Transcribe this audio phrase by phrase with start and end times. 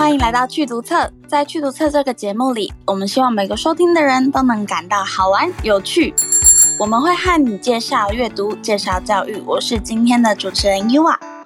[0.00, 1.12] 欢迎来到趣读册。
[1.28, 6.14] 在趣读册这个节目里，我们希望每个收听的人都能感到好玩有趣。
[6.78, 9.42] 我们会和你介绍阅读，介绍教育。
[9.44, 11.39] 我是今天的主持人 Yua。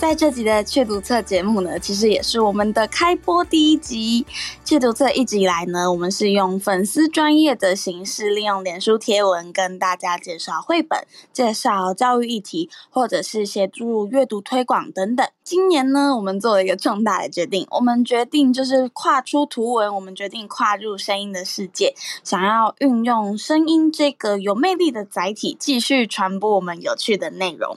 [0.00, 4.24] 在这集的阅读册节目呢，其实也是我们的开播第一集。
[4.70, 15.28] 阅读册一直以来呢，我们是用粉丝专业的形式，利用脸书贴文跟大家介绍绘本、介绍教育议题，或者是协助阅读推广等等。
[15.44, 21.94] 今年呢，我们做了一个重大的决定，我们决定就是跨出图文，我们决定跨入声音的世界，
[22.24, 27.76] 想要运用声音这个有魅力的载体，继续传播我们有趣的内容。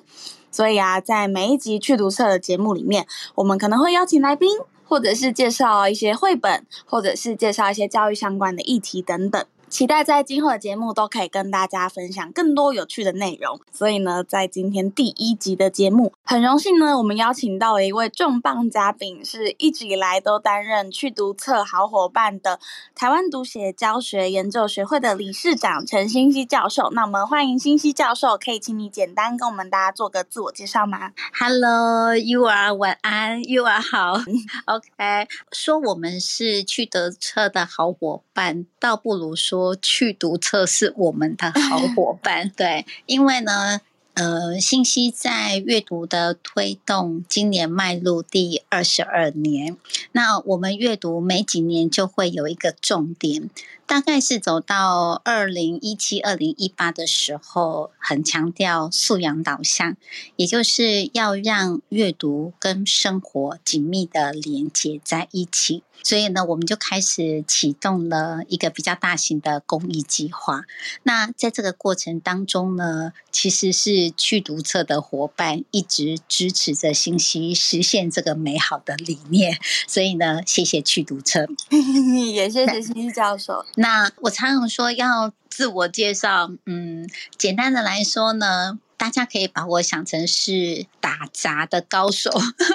[0.53, 9.43] 所以啊，在每一集去读册的节目里面，我们可能会邀请来宾，或者是介绍一些绘本，或者是介绍一些教育相关的议题等等。
[9.73, 13.59] 期待在今后的节目都可以跟大家分享更多有趣的内容。
[13.71, 22.59] 所以呢，在今天第一集的节目，很荣幸呢，我们邀请到了一位重磅嘉宾，是一直以来都担任去读册好伙伴的
[22.93, 26.91] 台湾读写教学研究学会的理事长陈欣希教授。
[26.91, 34.19] 那我们欢迎欣希教授，可以请你简单跟我们大家做个自我介绍吗？Hello，You are 晚安，You are 好。
[34.65, 39.62] OK，说我们是去读册的好伙伴，倒不如说。
[39.75, 43.79] 趣读册是我们的好伙伴， 对，因为呢，
[44.15, 49.77] 呃，信息在阅读的推动，今年迈入第二十二年。
[50.11, 53.49] 那我们阅读每几年就会有一个重点，
[53.85, 59.95] 大概是走到二零一七、二零一八的时候，很强调素养导向，
[60.35, 65.83] 也就是要让阅读跟生活紧密的连接在一起。
[66.01, 70.63] 所以呢，我们就开始启动了一个比较大型的公益计划。
[71.03, 79.57] 那在这个过程当中呢，其实是去读册的伙伴一直支持着信息实现这个美好的理念。
[79.87, 81.47] 所以呢，谢谢去读册，
[82.33, 83.65] 也谢谢欣希教授。
[83.83, 87.05] 那我常常说要自我介绍，嗯，
[87.37, 88.79] 简单的来说呢。
[88.95, 92.31] 大家可以把我想成是打杂的高手，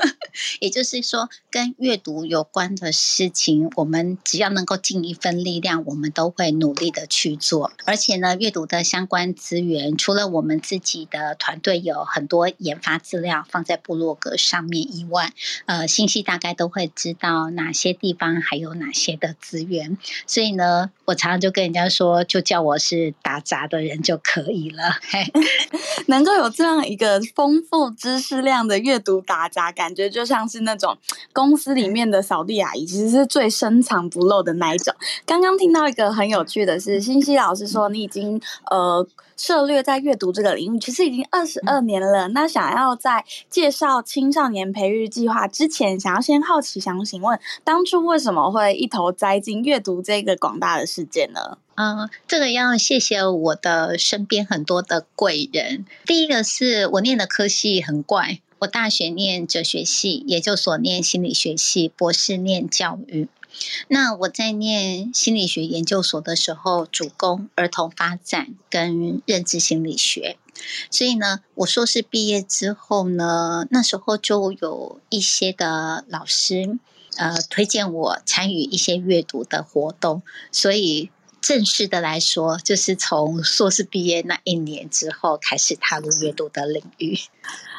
[0.60, 7.72] 也就是说，跟阅读有关的事情，我们只要能够尽一份力量，我们都会努力的去做。
[7.86, 15.32] 而且呢，阅读的相关资源，除了我们自己的团队有很多研发资料放在部落格上面以外，
[15.64, 19.96] 呃，信息大概都会知道哪些地方还有哪些的资源。
[20.26, 24.82] 所以呢，我常常就跟人家说，就叫我是打杂的人就可以了。
[25.08, 25.24] 嘿。
[26.08, 30.98] 能够有这样一个丰富知识量的阅读打杂，感觉就像是那种
[31.32, 34.94] 公司里面的扫地阿姨，其实是最深藏不露的那一种。
[35.24, 38.38] 刚刚听到一个很有趣的是，欣希老师说你已经
[38.70, 39.06] 呃
[39.38, 42.28] 涉略在阅读这个领域，其实已经二十二年了。
[42.28, 51.58] 那想要在介绍青少年培育计划之前，想要先好奇想请问，当初为什么会一头栽进阅读这个广大的世界呢？
[51.76, 55.86] 嗯，这个要谢谢我的身边很多的贵人。
[56.04, 63.28] 第一个是我念的科系很怪，我大学念哲学系，研究所念心理学系，博士念教育。
[63.88, 70.36] 那我在念心理学研究所的时候，主攻儿童发展跟认知心理学。
[70.90, 76.78] 所以呢，我硕士毕业之后呢，那时候就有一些的老师
[77.16, 80.22] 呃推荐我参与一些阅读的活动，
[80.52, 81.10] 所以。
[81.40, 87.16] 正式的来说，就是从硕士毕业那一年之后开始踏入阅读的领域。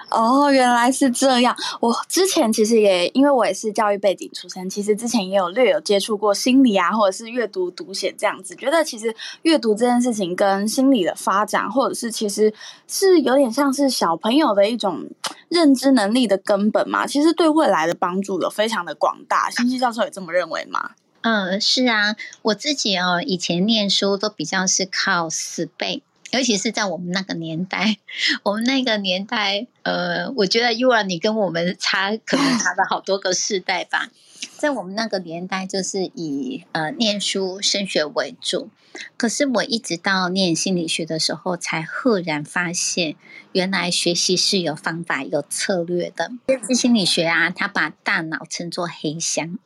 [0.10, 1.56] 哦，原来是这样。
[1.80, 8.56] 我之前其实也因为我也是教育背景出身，其实之前也有略有接触过心理啊，或者是阅读读写这样子。
[8.56, 12.54] 觉得其实阅读这件事情跟心理的发展，或者是其实
[12.88, 15.08] 是有点像是小朋友的一种
[15.48, 17.06] 认知能力的根本嘛。
[17.06, 19.50] 其实对未来的帮助有非常的广大。
[19.50, 20.92] 欣希教授也这么认为吗？
[21.22, 26.02] 嗯，是啊，我自己哦，以前念书都比较是靠死背，
[26.32, 27.98] 尤其是在我们那个年代，
[28.44, 34.10] 我们那个年代，呃，我觉得 Yua 你跟我们差，可能差了好多个世代吧。
[34.58, 38.70] 在我们那个年代，就是以呃念书升学为主。
[39.18, 43.16] 可是我一直到念心理学的时候，才赫然发现，
[43.54, 46.32] 原来学习是有方法、有策略的。
[46.48, 49.58] 认知心理学啊，它把大脑称作黑箱。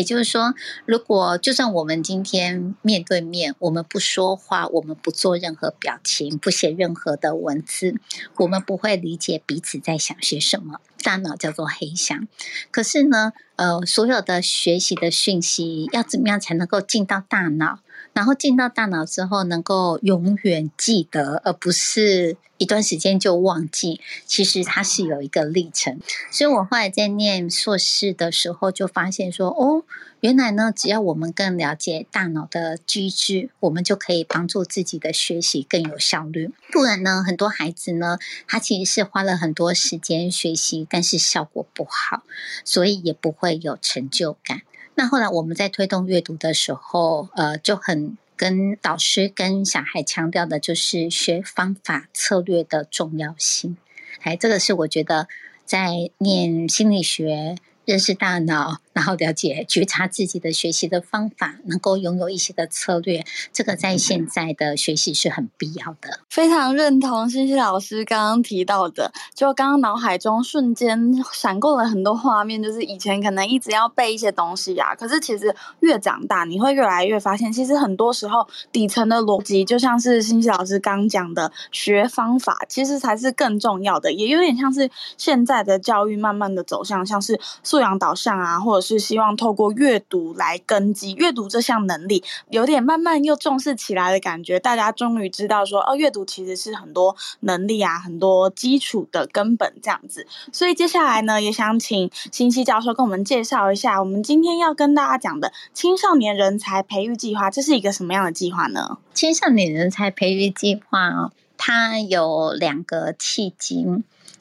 [0.00, 0.54] 也就是说，
[0.86, 7.96] 如果就算我们今天面对面，我们不说话，我们不做任何表情，不写任何的文字，
[8.38, 10.80] 我们不会理解彼此在想些什么。
[11.02, 12.26] 大脑叫做黑箱。
[12.70, 17.80] 可是呢，呃，所有的学习的讯息要怎么样才能够进到大脑？
[18.12, 24.00] 然后进到大脑之后，能够永远记得，而不是一段时间就忘记。
[24.26, 25.98] 其实它是有一个历程。
[26.30, 29.84] 所以我后来在念硕士的时候，就发现说，哦，
[30.20, 36.50] 原来呢，只要我们更了解大脑的机制，我们就可以帮助自己的学习更有效率。
[36.72, 42.24] 不然呢，很多孩子呢，他其实是花了很多时间学习，但是效果不好，
[42.64, 44.62] 所以也不会有成就感。
[44.94, 53.76] 那后来我们在推动阅读的时候，呃，就很跟导师跟小孩强调的就是学方法策略的重要性。
[54.22, 55.28] 哎，这个是我觉得
[55.64, 57.56] 在念心理学。
[57.86, 66.20] 认识大脑，然后了解觉察自己的学习的方法，能够拥有一些的策略，这个在现在的学习是很必要的。
[66.28, 94.58] 非常认同欣希老师刚刚提到的，就刚刚脑海中瞬间闪过了很多画面，就是以前可能一直要背一些东西啊，可是其实越长大，你会越来越发现，其实很多时候底层的逻辑，就像是欣希老师刚讲的学方法，其实才是更重要的，也有点像是现在的教育慢慢的走向，像是素养导向啊，或者是希望透过阅读来根基阅读这项能力，有点慢慢又重视起来的感觉。
[94.58, 100.26] 大家终于知道说，哦，阅读其实是很多能力啊，很多基础的根本这样子。
[100.52, 108.98] 所以接下来呢，也想请新希教授跟我们介绍一下，我们今天要跟大家讲的青少年人才培育计划，这是一个什么样的计划呢？
[109.12, 113.86] 青少年人才培育计划哦，它有两个契机。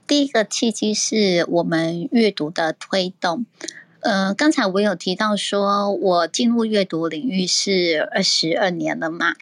[0.07, 3.45] 第一个契机是我们阅读的推动。
[4.01, 9.35] 呃，刚才我有提到说，我进入阅读领域是二十二年了嘛。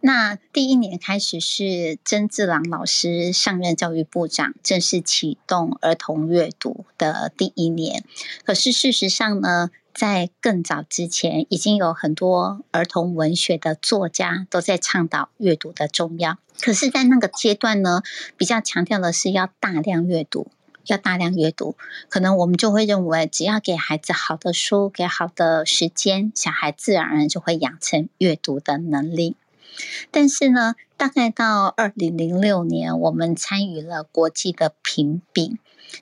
[0.00, 8.02] 那第一年开始是曾志郎老师上任教育部长，正式启动儿童阅读的第一年。
[8.44, 16.38] 可是事实上呢，在更早之前，已经有很多儿童文学的作家都在倡导阅读的重要。
[16.60, 18.02] 可是，在那个阶段呢，
[18.36, 20.50] 比较强调的是要大量阅读，
[20.86, 21.76] 要大量阅读。
[22.08, 29.36] 可能我们就会认为，只要给孩子好的书，给好的时间，小孩自然而然就会养成阅读的能力。
[30.10, 35.58] 但是呢，大概到二零零六年，我们参与了国际的评比，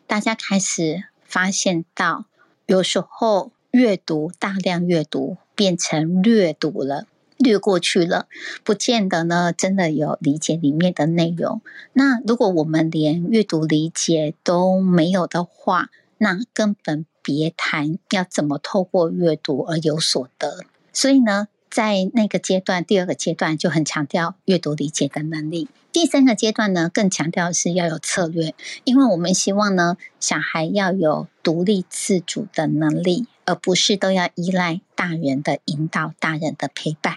[0.07, 2.25] 大家开始发现到，
[2.67, 7.07] 有时候阅读大量阅读变成略读了。
[7.39, 8.27] 略过去了，
[8.65, 11.63] 不见得呢，真的有理解里面的内容。
[11.93, 20.65] 那如果我们连阅读理解都没有的话，那根本别谈要怎么透过阅读而有所得。
[20.93, 25.69] 所以呢，在那个阶段，第二个阶段就很强调阅读理解的能力。
[25.93, 37.17] 第三个阶段呢，更强调是要有策略，因为我们希望呢，小孩要有独立自主的能力，而不是都要依赖大人的引导、大人的陪伴。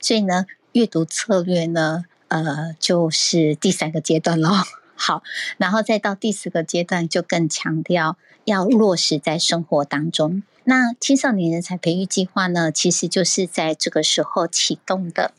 [0.00, 4.50] 所以呢，阅读策略呢，呃，就是第三个阶段喽。
[4.96, 5.22] 好，
[5.56, 10.42] 然后再到第四个阶段，就更强调要落实在生活当中。
[10.64, 15.32] 那青少年人才培育计划呢，其实就是在这个时候启动的。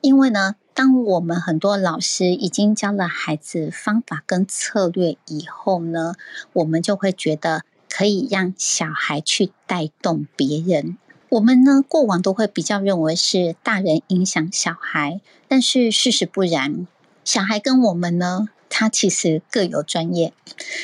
[0.00, 6.14] 因为呢，当我们很多老师已经教了孩子方法跟策略以后呢，
[6.52, 10.96] 我们就会觉得可以让小孩去带动别人。
[11.28, 16.86] 我们呢，过往都会比较认为是大人影响小孩，但是事实不然。
[17.24, 20.32] 小孩跟我们呢，他其实各有专业。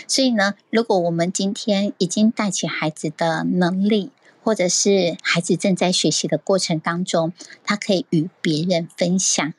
[0.07, 4.11] 所以呢，如果我们今天已经带起孩子的能力，
[4.45, 7.33] 或者是孩子正在学习的过程当中，
[7.65, 9.53] 他可以与别人分享。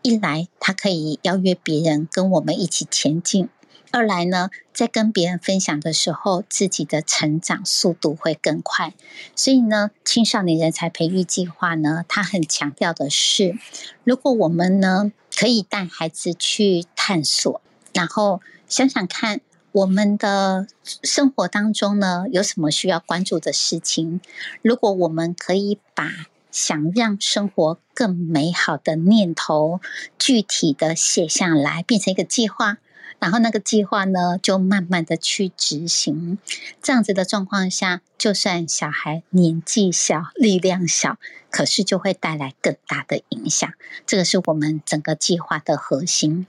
[0.00, 3.50] 一来，他可以邀约别人跟我们一起前进。
[3.92, 8.94] 二来呢，在跟别人分享的时候，自己的成长速度会更快。
[9.34, 13.58] 所以呢，青少年人才培育计划呢，它很强调的是，
[14.04, 17.60] 如果我们呢可以带孩子去探索，
[17.92, 19.40] 然后想想看，
[19.72, 20.68] 我们的
[21.02, 24.20] 生活当中呢有什么需要关注的事情。
[24.62, 26.08] 如果我们可以把
[26.52, 29.80] 想让生活更美好的念头，
[30.16, 32.78] 具体的写下来，变成一个计划。
[33.20, 36.38] 然后那个计划呢，就慢慢的去执行。
[36.82, 41.16] 这样子的状况下，就算小孩年纪小、力量小，
[41.48, 43.72] 可是就会带来更大的影响。
[44.06, 46.46] 这个是我们整个计划的核心。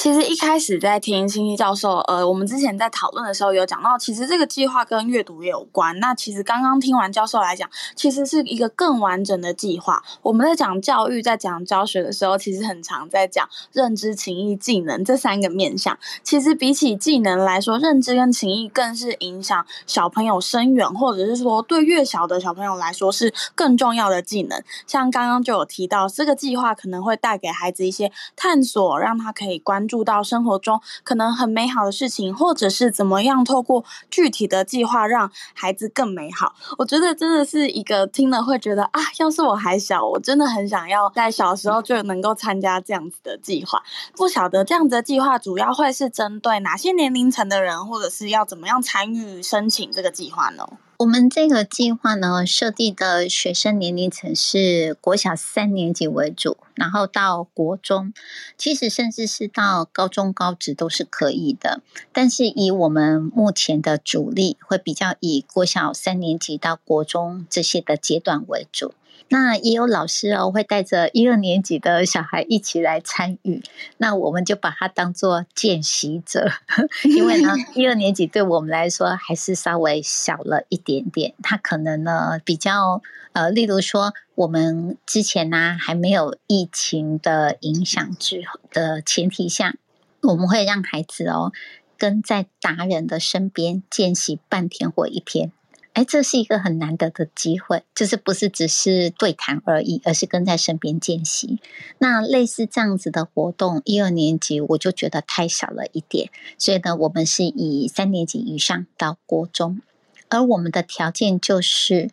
[0.00, 5.96] 其实一开始在听欣希教授，呃，我们之前在讨论的时候有讲到，其实这个计划跟阅读也有关。
[6.00, 10.02] 那其实刚刚听完教授来讲，其实是一个更完整的计划。
[10.22, 15.96] 我们在讲教育、在讲教学的时候，其实很常在讲认知、情意、技能这三个面向。
[16.24, 24.62] 其实比起技能来说，认知跟情意更是影响小朋友深远或者是说对越小的小朋友来说是更重要的技能。
[24.86, 36.54] 像刚刚就有提到，这个计划可能会带给孩子一些探索，让他可以关注到生活中可能很美好的事情，或者是怎么样透过具体的计划让孩子更美好。
[36.78, 43.82] 我觉得真的是一个听了会觉得啊，要是我还小，我真的很想要在小时候就能够参加这样子的计划。
[44.14, 50.64] 不晓得这样子的计划主要会是针对哪些年龄层的人，或者是要怎么样参与申请这个计划呢？
[51.02, 58.14] 我们这个计划呢，设定的学生年龄层是国小三年级为主，然后到国中，
[58.56, 61.80] 其实甚至是到高中高职都是可以的。
[62.12, 68.94] 但是以我们目前的主力，会比较以国小三年级到国中这些的阶段为主。
[69.32, 73.62] 那也有老师哦，会带着一二年级的小孩一起来参与，
[73.96, 76.50] 那我们就把它当做见习者，
[77.16, 83.00] 因为呢， 一二年级对我们来说还是稍微小了一点点，他可能呢比较
[83.32, 89.74] 呃，例如说我们之前呢、啊、还没有疫情的影响之后的前提下，
[90.20, 91.52] 我们会让孩子哦
[91.96, 95.52] 跟在达人的身边见习半天或一天。
[95.94, 101.60] 哎，这是一个很难得的机会，就是不是只是对谈而已，而是跟在身边见习。
[101.98, 109.82] 那类似这样子的活动，一二年级我就觉得太小了一点，所以呢，我们是以三年级以上到国中，
[110.30, 112.10] 而我们的条件就是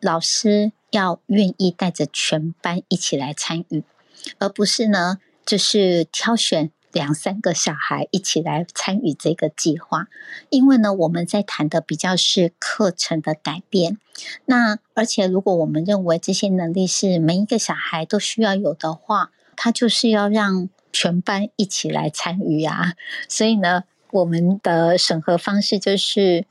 [0.00, 3.84] 老师要愿意带着全班一起来参与，
[4.38, 6.72] 而不是呢，就是挑选。
[6.92, 10.08] 两三个小孩一起来参与这个计划，
[10.48, 13.98] 因为呢，我们在谈的比较是课程的改变。
[14.46, 22.94] 那而且，如果我们认为这些能力是每一个小孩都需要有的话，他就是要让全班一起来参与啊。
[23.28, 26.46] 所以呢，我们的审核方式就是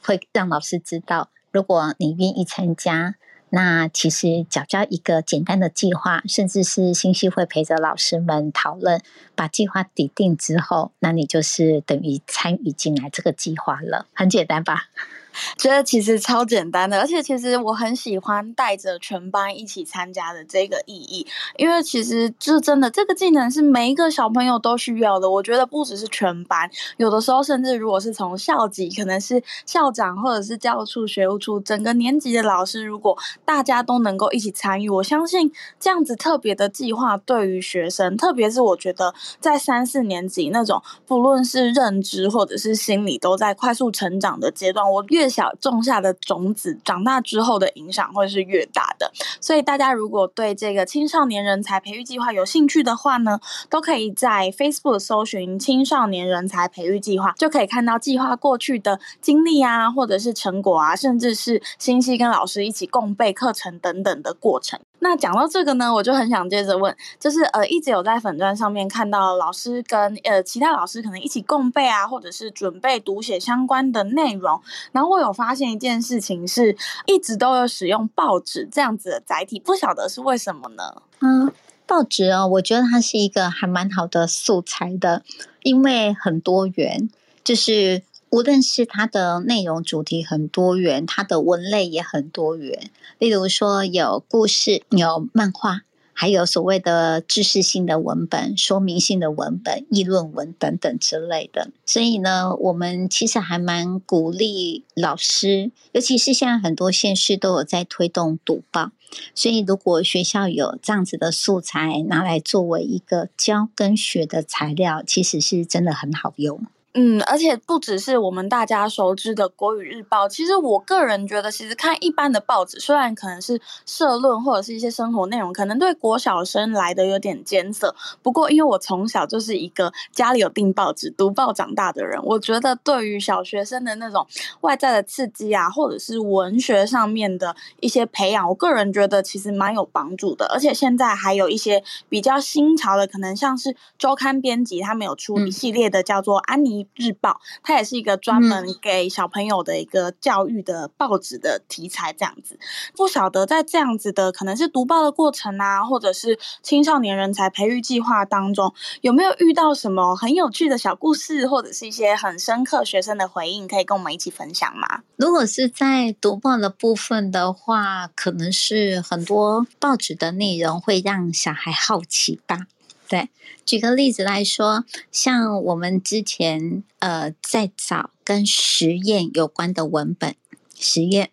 [0.00, 3.16] 会让老师知道，如果你愿意参加。
[3.54, 9.02] 那其实，缴交一个简单的计划，甚至是星系会陪着老师们讨论，
[9.34, 14.86] 把计划拟定之后，那你就是等于参与进来这个计划了，很简单吧？
[15.56, 25.30] 觉得其实超简单的，而且其实我很喜欢带着全班一起参加的这个意义，因为其实就真的这个技能是每一个小朋友都需要的。
[25.30, 49.12] 我觉得不只是全班，有的时候甚至如果是从校级，可能是校长或者是教务处、学务处，整个年级的老师，如果大家都能够一起参与，我相信这样子特别的计划对于学生，特别是我觉得在三四年级那种不论是认知或者是心理都在快速成长的阶段，我越越小种下的种子，长大之后的影响会是越大的。
[49.40, 53.38] 所以大家如果对这个青少年人才培育计划有兴趣的话呢，
[53.70, 64.80] 都可以在 Facebook 搜寻“青少年人才培育计划”，就可以看到计划过去的经历啊，或者是成果啊，甚至是星系跟老师一起共备课程等等的过程。
[65.04, 74.62] 那讲到这个呢，我就很想接着问，就是呃，一直有在粉钻上面看到老师跟呃其他老师可能一起共备啊，或者是准备读写相关的内容。
[74.92, 81.02] 然后我有发现一件事情，是一直都有使用报纸这样子的载体，不晓得是为什么呢？
[81.20, 81.52] 嗯，
[81.84, 85.22] 报纸哦，我觉得它是一个还蛮好的素材的，
[85.64, 87.10] 因为很多元，
[87.42, 88.02] 就是。
[88.32, 92.90] 无论是它的内容主题很多元，它的文类也很多元。
[93.18, 95.82] 例如说，有故事、有漫画，
[96.14, 101.72] 还有所谓的知识性的文本、说明性的文本、议论文等等之类的。
[101.84, 108.92] 所以呢，我们其实还蛮鼓励老师，尤其是现在很多县市都有在推动读报。
[109.34, 116.64] 所以，如果学校有这样子的素材拿来作为一个教跟学的材料，其实是真的很好用。
[116.94, 127.94] 嗯，而且不只是我们大家熟知的国语日报，其实我个人觉得，其实看一般的报纸，虽然可能是社论或者是一些生活内容，可能对国小生来的有点艰涩。
[128.22, 134.26] 不过，因为我从小就是一个家里有订报纸、读报长大的人，我觉得对于小学生的那种
[134.60, 140.44] 外在的刺激啊，或者是文学上面的一些培养，我个人觉得其实蛮有帮助的。
[140.52, 146.81] 而且现在还有一些比较新潮的，可能像是周刊编辑，他们有出一系列的叫做安妮。
[146.94, 152.58] 日报，它也是一个专门给小朋友的一个教育的报纸的题材，这样子。
[152.96, 165.02] 不晓得在这样子的可能是读报的过程啊，或者是青少年人才培育计划当中，有没有遇到什么很有趣的小故事，或者是一些很深刻学生的回应，可以跟我们一起分享吗？
[165.16, 172.66] 如果是在读报的部分的话，可能是很多报纸的内容会让小孩好奇吧。
[173.12, 173.28] 对，
[173.66, 180.34] 举个例子来说，像我们之前呃在找跟实验有关的文本，
[180.78, 181.28] 实验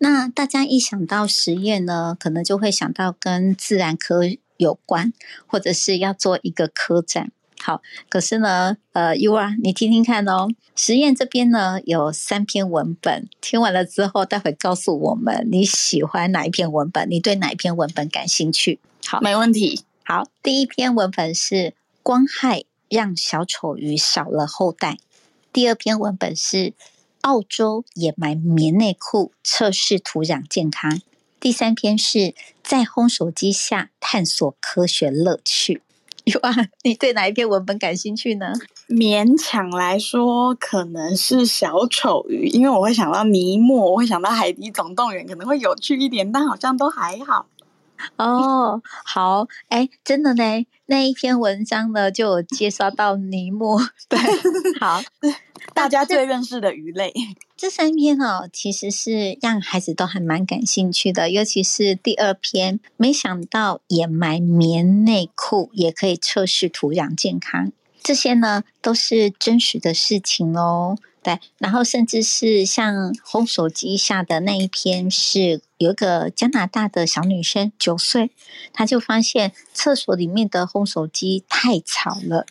[0.00, 4.20] 那大家一想到实验呢，可能就会想到跟自然科
[4.58, 5.14] 有关，
[5.46, 7.32] 或者是要做一个科展。
[7.58, 10.48] 好，可是呢，呃，U R，你听听看哦。
[10.76, 18.78] 实验这边呢有三篇文本，听完了之后，待会告诉我们你喜欢哪一篇文本，你对哪一篇文本感兴趣？
[19.06, 19.80] 好，没问题。
[20.06, 24.98] 好，第一篇文本是光害让小丑鱼少了后代。
[25.50, 26.74] 第二篇文本是
[27.22, 31.00] 澳洲掩埋棉内裤测试土壤健康。
[31.40, 35.80] 第三篇是在烘手机下探索科学乐趣。
[36.42, 38.52] 哇， 你对哪一篇文本感兴趣呢？
[38.86, 47.46] 勉强来说，可能是小丑鱼，因为我会想到尼莫，我会想到海底总动员，可能会有趣一点，但好像都还好。
[48.16, 54.18] 哦，好，哎，真的呢，那一篇文章呢，就有介绍到尼莫， 对，
[54.80, 55.02] 好，
[55.74, 57.12] 大家最认识的鱼类。
[57.56, 70.98] 这三篇哦，其实是让孩子都还蛮感兴趣的，尤其是第二篇，没想到掩埋棉内裤也可以测试土壤健康，这些呢都是真实的事情哦。
[71.24, 78.30] 对，然后甚至是像烘手机下的那一篇，是有一个加拿大的小女生，九岁，
[78.74, 82.44] 她就发现厕所里面的烘手机太吵了，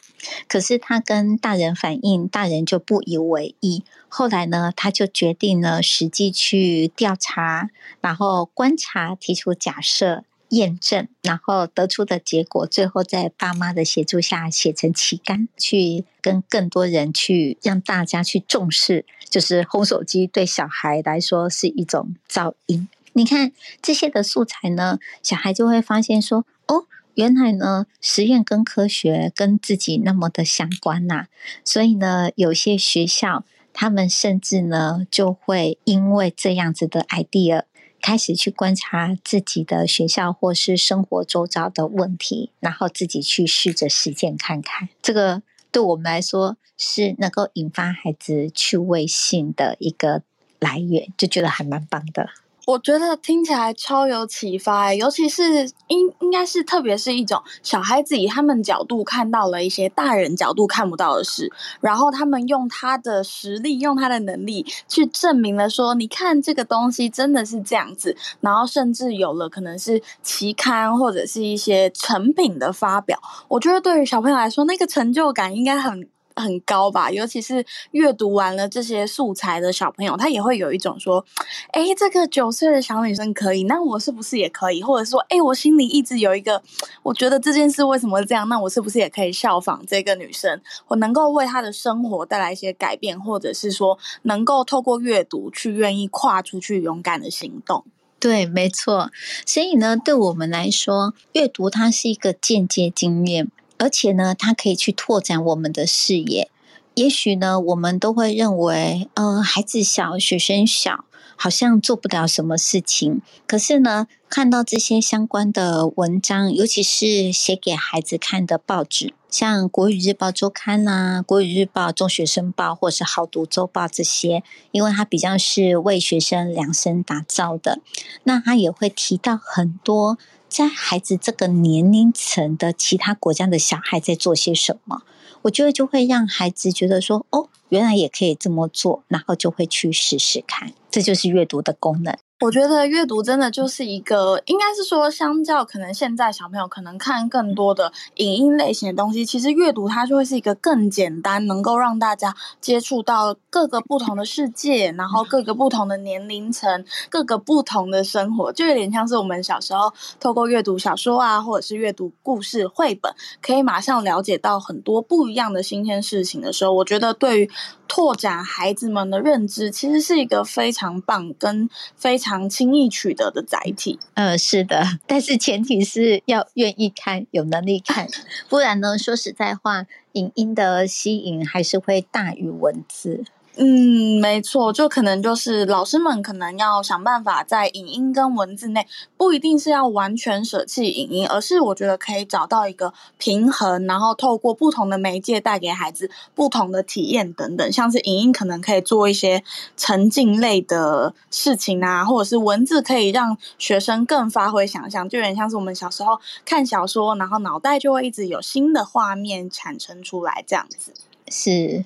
[0.47, 3.83] 可是她跟大人反映，大人就不以为意。
[4.09, 7.69] 后来呢，她就决定呢，实际去调查，
[8.01, 10.23] 然后观察，提出假设。
[10.53, 22.87] 验证，然后得出的结果，最后在爸妈的协助下写成旗杆，去跟更多人去让大家去重视，就是烘手机对小孩来说是一种噪音。
[23.13, 31.27] 你看这些的素材呢，小孩就会发现说，哦，原来呢实验跟科学跟自己那么的相关呐、
[31.63, 37.63] 所以呢，有些学校他们甚至呢就会因为这样子的 idea。
[38.03, 44.89] 开始去观察自己的学校或是生活周遭的问题，然后自己去试着实践看看。
[45.01, 45.41] 这个
[45.71, 50.21] 对我们来说是能够引发孩子趣味性的一个
[50.59, 52.29] 来源，就觉得还蛮棒的。
[52.65, 73.19] 我觉得听起来超有启发，尤其是应应该是特别是一种小孩子以他们角度看到了一些大人角度看不到的事，然后他们用他的实力，用他的能力去证明了说，你看这个东西真的是这样子，然后甚至有了可能是期刊或者是一些成品的发表。
[73.49, 76.07] 我觉得对于小朋友来说，那个成就感应该很。
[76.35, 81.25] 很高吧，尤其是阅读完了这些素材的小朋友，他也会有一种说
[81.73, 86.61] ：“哎，这个九岁的小女生可以，那我是不是也可以？”或者说：“哎，我心里一直有一个，
[87.03, 88.47] 我觉得这件事为什么这样？
[88.49, 90.61] 那我是不是也可以效仿这个女生？
[90.87, 97.85] 我能够为她的生活带来一些改变，或者是说能够透过阅读去愿意跨出去勇敢的行动。”
[98.19, 99.11] 对，没错。
[99.45, 103.49] 所以呢，对我们来说，阅读它是一个间接经验。
[103.83, 106.49] 而且呢，它可以去拓展我们的视野。
[106.95, 111.03] 也许呢，我们都会认为，呃，孩子小，学生小，
[111.35, 113.21] 好像做不了什么事情。
[113.45, 127.79] 可是呢，看到这些相关的文章，尤其是写给孩子看的报纸，像《国语日报周刊》啦，《国语日报》、《中学生报》或是《好读周报》这些，因为它比较是为学生量身打造的，
[128.23, 130.17] 那它也会提到很多。
[130.53, 135.01] 在孩子这个年龄层的其他国家的小孩在做些什么？
[135.41, 140.73] 我觉得就会让孩子觉得说：“哦，原来也可以这么做。”然后就会去试试看。
[140.91, 142.15] 这就是阅读的功能。
[142.43, 167.49] 我觉得阅读真的就是一个，应该是说，相较可能现在小朋友可能看更多的影音类型的东西，其实阅读它就会是一个更简单，能够让大家接触到各个不同的世界，然后各个不同的年龄层，各个不同的生活，就有点像是我们小时候透过阅读小说啊，或者是阅读故事绘本，可以马上了解到很多不一样的新鲜事情的时候，我觉得对于
[167.95, 172.49] 拓展孩子们的认知，其实是一个非常棒跟非常。
[172.49, 178.07] 轻易取得的载体，呃，是的，但是前提是要愿意看，有能力看，
[178.49, 183.25] 不然呢，说实在话，影音的吸引还是会大于文字。
[183.55, 197.71] 嗯，没错，就可能就是老师们可能要想办法在影音跟文字内，不一定是要完全舍弃影音，而是我觉得可以找到一个平衡，然后透过不同的媒介带给孩子不同的体验等等。
[197.71, 199.43] 像是影音可能可以做一些
[199.77, 210.91] 沉浸类的事情啊，或者是文字可以让学生更发挥想象，就有点像是我们小时候看小说，然后脑袋就会一直有新的画面产生出来这样子。
[211.35, 211.83] 是，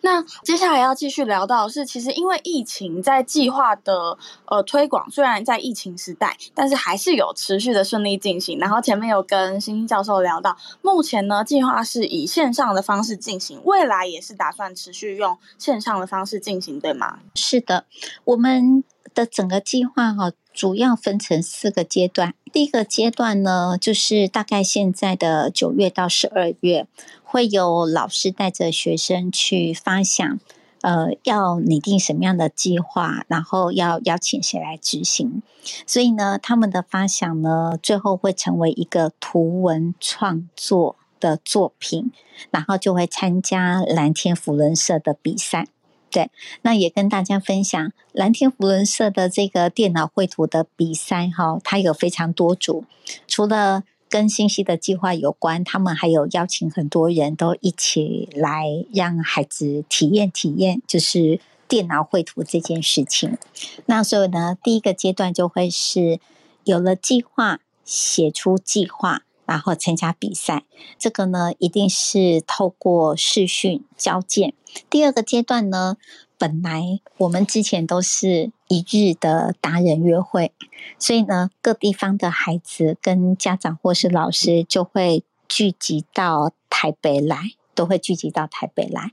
[0.00, 8.58] 那接下来要继续聊到是，其实因为疫情在计划的呃推广，虽然在疫情时代，但是还是有持续的顺利进行。
[8.58, 17.20] 然后前面有跟星星教授聊到，目前呢计划是以线上的方式进行，未来也是打算持续用线上的方式进行，对吗？
[17.36, 17.84] 是的，
[18.24, 18.82] 我们
[19.14, 22.34] 的整个计划哈，主要分成四个阶段。
[22.52, 26.86] 第一个阶段呢，就是大概现在的九月到十二月。
[27.30, 30.40] 会有老师带着学生去发想，
[30.80, 35.42] 呃，要拟定什么样的计划，然后要邀请谁来执行。
[35.86, 42.10] 所以呢，他们的发想呢，最后会成为一个图文创作的作品，
[42.50, 45.68] 然后就会参加蓝天扶轮社的比赛。
[46.10, 46.30] 对，
[46.62, 52.84] 那也跟大家分享蓝天福伦社的这个电脑绘图的比赛，哈，它有非常多组，
[53.26, 53.84] 除了。
[54.10, 63.36] 跟信息的计划有关，他们还有邀请很多人都一起来让孩子体验体验，就是电脑绘图这件事情。
[63.84, 66.20] 那所以呢，第一个阶段就会是
[66.64, 70.64] 有了计划，写出计划，然后参加比赛。
[70.98, 74.54] 这个呢，一定是透过视讯交件。
[74.88, 75.96] 第二个阶段呢，
[76.36, 80.52] 本来我们之前都是一日的达人约会，
[80.98, 89.12] 所以呢，各地方的孩子跟家长或是老师就会聚集到台北来，都会聚集到台北来，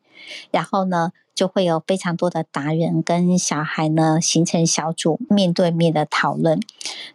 [0.52, 6.60] 然后呢，就会有非常多的达人跟小孩呢形成小组，面对面的讨论。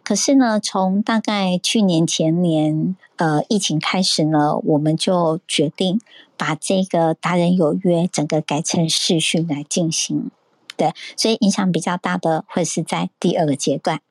[0.03, 5.99] 可是呢，从大概去年前年，呃，疫情开始呢，我们就决定。
[6.37, 10.31] 把这个达人有约整个改成视讯来进行，
[10.75, 14.01] 对，所以影响比较大的会是在第二个阶段。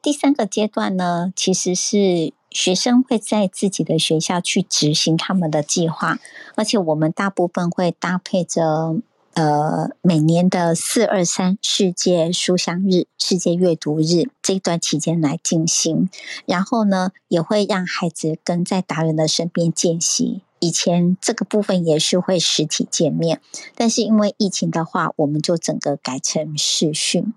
[0.00, 6.18] 第三个阶段呢，其实是学生会在自己的学校去执行他们的计划，
[6.54, 8.96] 而且我们大部分会搭配着。
[9.36, 16.08] 呃，每年的四二三世界书香日、世界阅读日这段期间来进行，
[16.46, 20.40] 然后呢，也会让孩子跟在达人的身边见习。
[20.58, 23.42] 以前这个部分也是会实体见面，
[23.74, 27.34] 但是因为疫情的话，我们就整个改成视讯。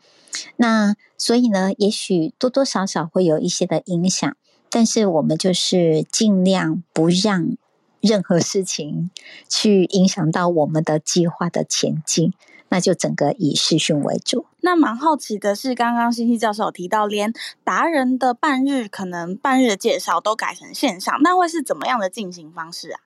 [0.55, 4.37] 那所以呢，也许多多少少会有一些的影响，
[4.69, 7.57] 但是我们就是尽量不让。
[8.01, 9.09] 任何事情
[9.47, 12.33] 去影响到我们的计划的前进，
[12.69, 14.45] 那就整个以视讯为主。
[14.61, 17.33] 那蛮好奇的是，刚刚欣欣教授有提到，连
[17.63, 22.99] 达人的半日可能半日的介绍都改成线上，那会是怎么样的进行方式啊？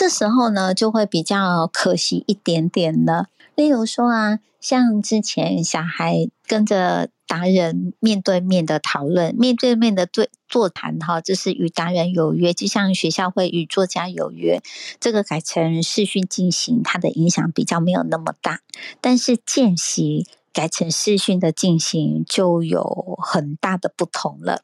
[0.00, 3.26] 这时候呢，就会比较可惜一点点了。
[3.54, 7.10] 例如说啊，像之前小孩跟着。
[7.26, 14.60] 达人面对面的讨论，面对面的对座谈，哈，就是与达人有约，就像学校会与作家有约，
[14.98, 18.62] 这个改成视讯进行，它的影响比较没有那么大。
[19.00, 24.60] 但是见习改成视讯的进行，就有很大的不同了。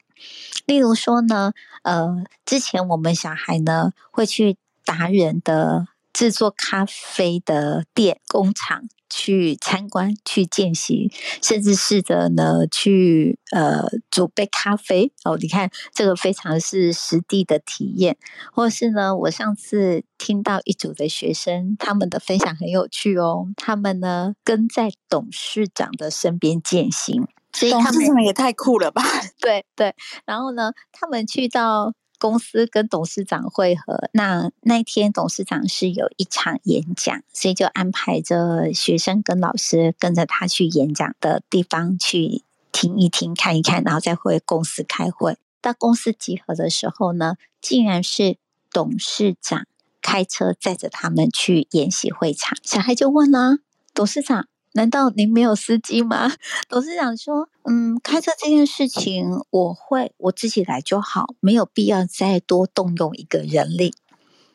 [0.65, 8.87] 例如说呢，呃，之前我们小孩呢会去达人的制作咖啡的店工厂。
[9.09, 11.09] 去参观、去见习，
[11.41, 15.37] 甚至试着呢去呃煮杯咖啡哦。
[15.39, 18.17] 你看这个非常是实地的体验，
[18.51, 23.47] 或是呢，我上次听到一组的学生，他们的分享很有趣哦。
[23.55, 29.01] 他们呢跟在董事长的身边健行，所以他们也太酷了吧？
[29.39, 29.95] 对对，
[30.25, 31.93] 然后呢，他们去到。
[32.19, 45.37] 公司跟董事长会合，那那天董事长是有一场演讲，所以就安排着学生跟老师跟着他去演讲的地方去听一听、看一看，然后再回公司开会。
[45.61, 48.37] 到公司集合的时候呢，竟然是
[48.71, 49.67] 董事长
[50.01, 52.57] 开车载着他们去演习会场。
[52.63, 53.57] 小孩就问了
[53.93, 56.31] ：“董事长。”难道您没有司机吗？
[56.69, 63.95] 董事长说：“嗯，开车这件事情我会我自己来就好，没有必要再多动用一个人力。”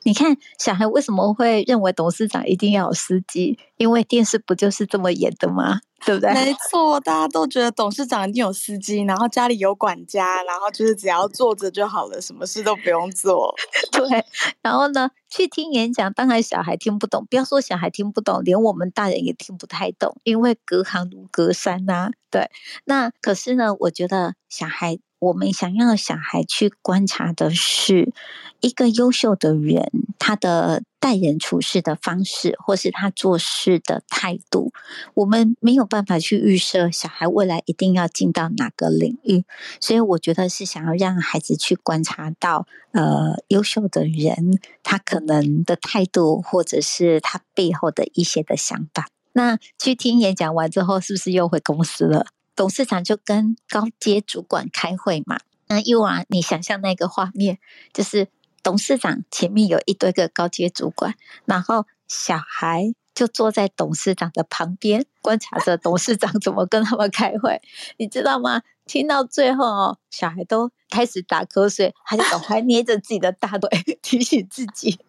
[0.05, 3.59] 你看，小孩为什么会认为董事长一定要有司机？
[3.77, 5.81] 因为电视不就是这么演的吗？
[6.05, 6.35] 对不对？
[6.35, 13.55] 没错，大家都觉得董事长一定有司机，然后家里有管家，然后就是只要坐着就好了，什么事都不用做。
[13.93, 14.25] 对，
[14.63, 22.11] 然后呢，去听演讲，当然小孩听不懂，不要说小孩听不懂，连我们大人也听不太懂，因为隔行如隔山呐、啊。
[22.29, 22.51] 对，
[22.85, 28.13] 那可是呢，我觉得小孩，我们想要小孩去观察的是
[28.61, 34.73] 一个优秀的人，他的待人处事的方式，或是他做事的态度，
[35.15, 39.45] 我们没有办法去预设小孩未来一定要进到哪个领域，
[39.81, 49.07] 所以我觉得是想要让孩子去观察到，呃，优秀的人他可能的态度，或者是他背后的一些的想法。
[49.35, 52.27] 那去听演讲完之后，是不是又回公司了？
[52.57, 55.39] 董事长就跟高阶主管开会嘛？
[55.69, 57.59] 那又啊，你想象那个画面，
[57.93, 58.29] 就是。
[58.65, 67.61] 董事长前面有一堆个高阶主管，然后小孩就坐在董事长的旁边，观察着董事长怎么跟他们开会，
[67.97, 68.63] 你知道吗？
[68.87, 73.69] 听到最后哦，小孩都开始打瞌睡，他就赶快捏着自己的大腿
[74.01, 75.01] 提醒自己。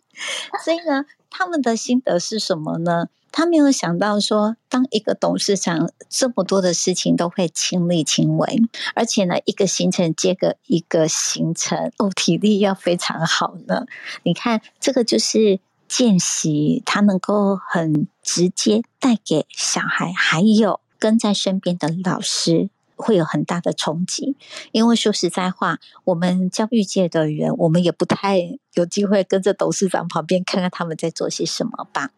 [0.66, 3.10] 所以呢，他们的心得是什么呢？
[3.36, 8.62] 他没有想到说，当一个董事长这么多的事情都会亲力亲为，
[8.94, 13.88] 而且呢，一个行程接个一个行程，哦，体力要非常好呢。
[14.22, 22.70] 你看，这个就是见习，他能够很直接带给小孩，还有跟在身边的老师。
[22.96, 24.36] 会有很大的冲击，
[24.72, 32.12] 因为说实在话，我们教育界的人，我们也不太有机会跟着董事长旁边看看他们在做些什么吧。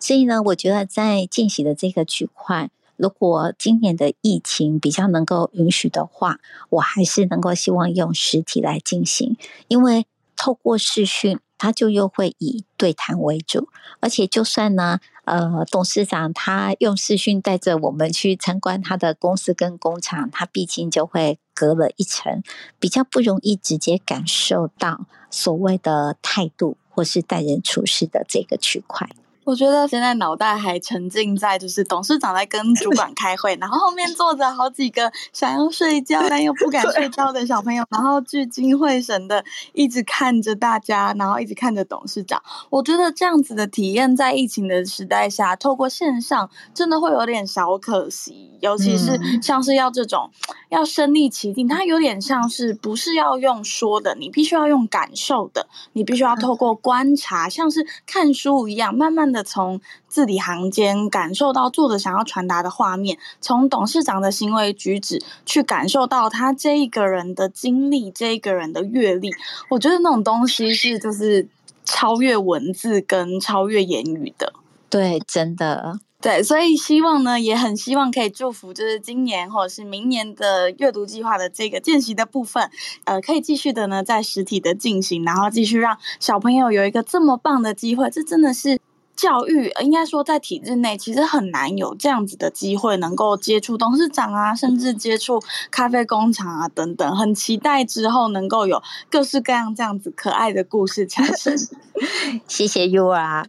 [0.00, 9.36] 所以呢，我觉得在见习的这个区块，如果今年的疫情比较能够允许的话，我还是能够希望用实体来进行，
[9.68, 11.38] 因为透过视讯。
[11.58, 22.42] 他就又会以对谈为主，而且就算呢，呃，董事长他用视讯带着我们去参观他的公司跟工厂，他毕竟就会隔了一层，
[22.78, 29.10] 比较不容易直接感受到所谓的态度或是待人处事的这个区块。
[29.46, 42.42] 我觉得现在脑袋还沉浸在就是董事长在跟 主管开会，然后后面坐着好几个想要睡觉但又不敢睡觉的小朋友，然后聚精会神的一直看着大家，然后一直看着董事长。
[42.70, 50.28] 我觉得这样子的体验在疫情的时代下，透过线上真的会有点小可惜，尤其是像是要这种
[50.70, 59.35] 要身临其境，它有点像是不是要用说的，你必须要用感受的，你必须要透过观察，像是看书一样，慢慢的。
[59.42, 69.30] 从字里行间感受到作者想要传达的画面，从董事长的行为举止去感受到他这一个人的经历，这一个人的阅历。
[69.70, 71.48] 我觉得那种东西是就是
[71.84, 74.52] 超越文字跟超越言语的。
[74.88, 76.00] 对，真的。
[76.18, 82.68] 对，所以希望呢，也很希望可以祝福，就是今年或者是明年的阅读计划的这个见习的部分，
[83.04, 88.80] 呃，可以继续的呢，在实体的进行，然后继续让小朋友有一个这么棒的机会，这真的是。
[89.16, 97.16] 教育应该说，在体制内其实很难有这样子的机会，能够接触董事长啊，甚至接触咖啡工厂啊等等。
[97.16, 101.56] 很期待之后能够有各式各样这样子可爱的故事产生。
[102.46, 103.46] 谢谢 You 啊。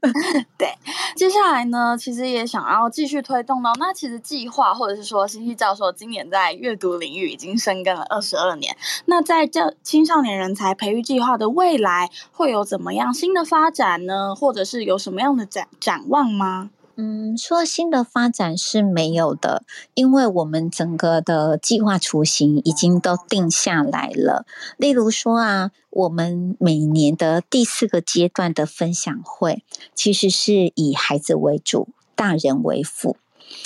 [0.58, 0.69] 对，
[1.17, 3.73] 接下来呢，其实也想要继续推动到。
[3.77, 8.73] 那其实计划或者是说，星希教授今年在阅读领域已经深耕了二十二年。
[9.06, 14.34] 那在这青少年人才培育计划的未来会有怎么样新的发展呢？
[14.34, 15.56] 或者是有什么样的？
[15.57, 16.69] 展展望吗？
[16.99, 24.45] 嗯，说新的发展是没有的，因为我们整个的计划雏形已经都定下来了。
[24.77, 33.17] 例如说啊，我们每年的第四个阶段的分享会，其实是以孩子为主，大人为辅，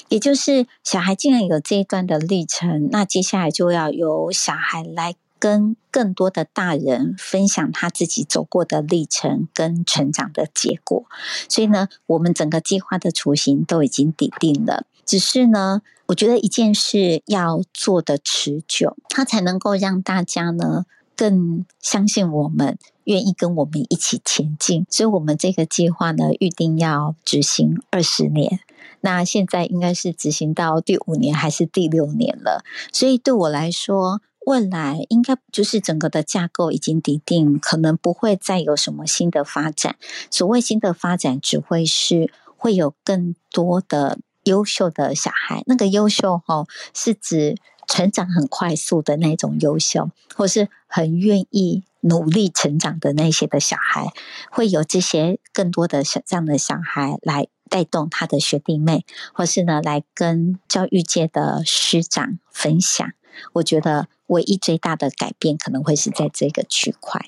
[0.09, 5.15] 也就是小孩既然有这一段的历程，那接下来就要由小孩来。
[5.41, 11.05] 跟更多的大人分享他自己走过的历程跟成长的结果，
[11.49, 14.85] 所以呢，我们整个计划的雏形都已经拟定了。
[15.03, 20.85] 只是呢，我觉得一件事要做得持久，它才能够让大家呢
[21.17, 24.85] 更相信我们，愿意跟我们一起前进。
[24.91, 28.59] 所以，我们这个计划呢，预定要执行二十年。
[29.01, 32.63] 那现在应该是执行到第五年还是第六年了？
[32.93, 39.95] 所以对我来说，未来应该就是整个的架构已经拟定，可能不会再有什么新的发展。
[40.29, 45.63] 所谓新的发展，只会是会有更多的优秀的小孩。
[45.67, 47.55] 那个优秀哈，是指
[47.87, 54.11] 成长很快速的那种优秀，或是很愿意努力成长的那些的小孩，
[54.49, 63.07] 会有这些更多的小这样的小孩来带动他的学弟妹，或是呢来跟教育界的师长分享。
[63.53, 67.25] 我觉得唯一最大的改变可能会是在这个区块。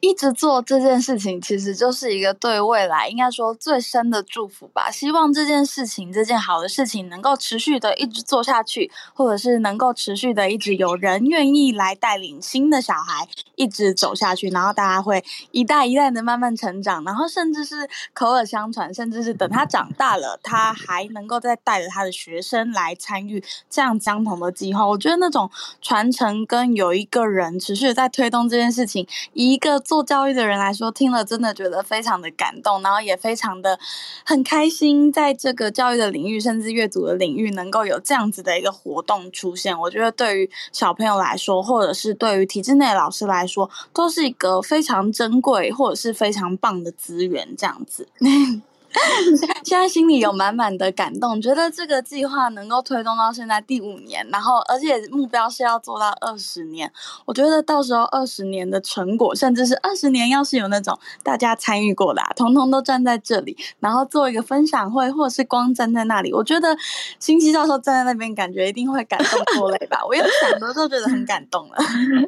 [0.00, 4.90] 一直做这件事情，其实就是一个对未来应该说最深的祝福吧。
[4.90, 24.86] 希望这件事情，这件好的事情能够持续的一直做下去，或者是能够持续的一直有人愿意来带领新的小孩一直走下去，然后大家会一代一代的慢慢成长，然后甚至是口耳相传，甚至是等他长大了，他还能够再带着他的学生来参与这样相同的计划。
[24.86, 25.50] 我觉得那种
[25.82, 33.76] 传承跟有一个人持续在推动这件事情，一个做教育的人来说，听了真的觉得非常的感动，然后也非常的
[34.24, 39.76] 很开心，在这个教育的领域，甚至阅读的领域，能够有这样子的一个活动出现。
[39.76, 48.06] 我觉得对于小朋友来说，或者是对于体制内老师来说，都是一个非常珍贵或者是非常棒的资源，这样子。
[49.64, 56.90] 现在心里有满满的感动，觉得这个计划能够推动到现在第五年，然后而且目标是要做到二十年。
[57.24, 66.76] 我觉得到时候二十年的成果，甚至是二十年，要是有那种大家参与过的，啊，统统都站在这里，然后做一个分享会，或者是光站在那里，我觉得
[67.18, 70.00] 新希教授站在那边，感觉一定会感动落泪吧。
[70.08, 71.76] 我有想的都觉得很感动了。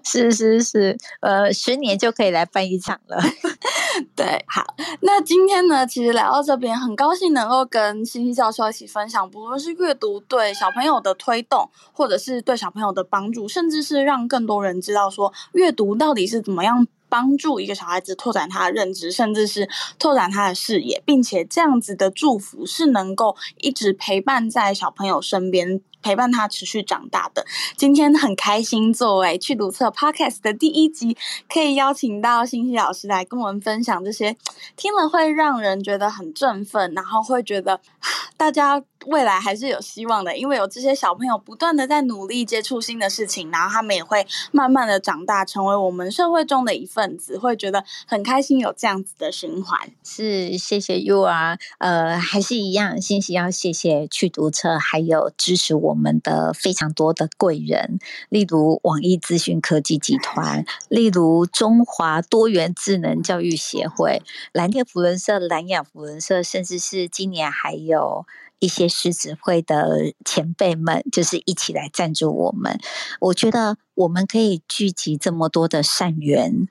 [0.05, 3.19] 是是是，呃，十年就可以来办一场了。
[4.15, 4.63] 对，好，
[5.01, 25.83] 那今天呢，其实来到这这边很高兴能够跟新希教授一起分享，不论是阅读对小朋友的推动，或者是对小朋友的帮助，甚至是让更多人知道说阅读到底是怎么样帮助一个小孩子拓展他的认知，甚至是拓展他的视野，并且这样子的祝福是能够一直陪伴在小朋友身边。
[26.03, 27.47] 陪伴他持续长大的，
[27.77, 31.17] 今天很开心，作为趣读册 Podcast 的第一集，
[31.49, 34.37] 可以邀请到欣欣老师来跟我们分享这些，
[34.75, 37.81] 听了会让人觉得很振奋，然后会觉得
[38.37, 49.79] 大家未来还是有希望的，因为有这些小朋友不断的在努力接触新的事情，然后他们也会慢慢的长大，成为我们社会中的一份子，会觉得很开心，有这样子的循环。
[50.03, 55.93] 是，谢谢 You 啊，呃，还是一样，新希要谢谢去读册，还有支持我。
[55.93, 57.99] 我们的非常多的贵人，
[58.31, 68.25] 例如网易资讯科技集团， 例如中华多元智能教育协会、蓝天福伦社、蓝雅福伦社，甚至是今年还有
[68.63, 72.79] 一些狮子会的前辈们，就是一起来赞助我们。
[73.19, 76.69] 我觉得我们可以聚集这么多的善缘，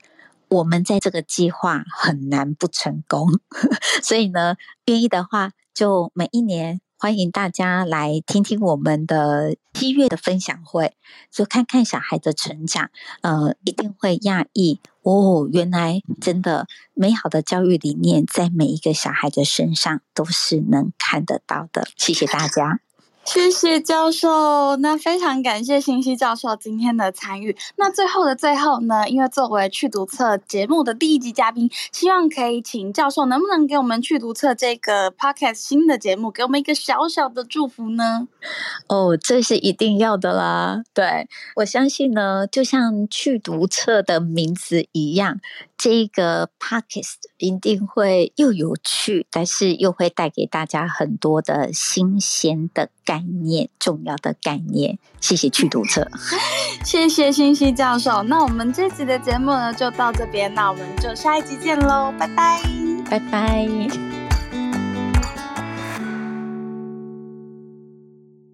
[0.48, 3.28] 我们在这个计划很难不成功。
[4.02, 6.80] 所以呢，愿意的话，就每一年。
[6.98, 10.96] 欢迎大家来听听我们的七月的分享会，
[11.32, 12.90] 就看看小孩的成长，
[13.22, 21.88] 呃，一定会讶异哦，原来真的美好的教育理念在每一个小孩的身上都是能看得到的。
[21.96, 22.80] 谢谢大家。
[23.24, 27.56] 谢谢教授，那非常感谢新希教授今天的参与。
[27.76, 38.28] 那最后的最后呢，因为作为去读册节目的第一集嘉宾，希望可以请教授能不能给我们去读册这个 podcast 新的节目，给我们一个小小的祝福呢？
[38.88, 40.82] 哦，这是一定要的啦。
[40.92, 45.38] 对，我相信呢，就像去读册的名字一样。
[45.82, 55.00] 这个 podcast 一定会又有趣，但是又会带给大家很多的新鲜的概念、重要的概念。
[55.20, 56.08] 谢谢去读者，
[56.86, 58.22] 谢谢新希教授。
[58.22, 62.62] 那我们这集的节目呢，就到这边，那我们就下一集见喽，拜拜，
[63.10, 64.21] 拜拜。